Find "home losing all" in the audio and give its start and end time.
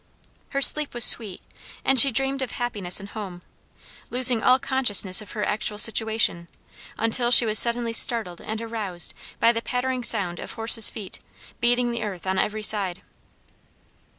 3.09-4.57